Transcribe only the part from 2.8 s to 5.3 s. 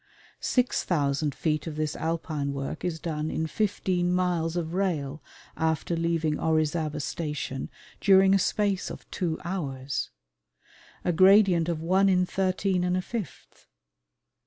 is done in fifteen miles of rail